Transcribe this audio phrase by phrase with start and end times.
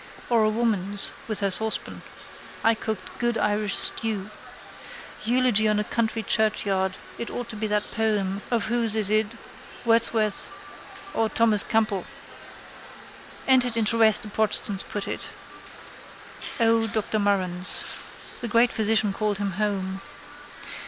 [0.31, 2.01] Or a woman's with her saucepan.
[2.63, 4.31] I cooked good Irish stew.
[5.25, 9.33] Eulogy in a country churchyard it ought to be that poem of whose is it
[9.85, 10.49] Wordsworth
[11.13, 12.05] or Thomas Campbell.
[13.47, 15.29] Entered into rest the protestants put it.
[16.59, 17.83] Old Dr Murren's.
[18.41, 20.01] The great physician called him home.